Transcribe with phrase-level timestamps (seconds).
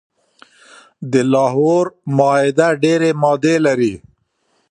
[1.11, 1.85] د لاهور
[2.17, 3.93] معاهده ډیري مادي لري.